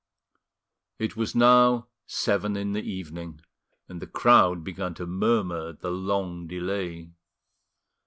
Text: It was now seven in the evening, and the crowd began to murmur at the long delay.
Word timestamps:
It 0.97 1.15
was 1.15 1.35
now 1.35 1.85
seven 2.07 2.57
in 2.57 2.73
the 2.73 2.81
evening, 2.81 3.39
and 3.87 4.01
the 4.01 4.07
crowd 4.07 4.63
began 4.63 4.95
to 4.95 5.05
murmur 5.05 5.69
at 5.69 5.81
the 5.81 5.91
long 5.91 6.47
delay. 6.47 7.11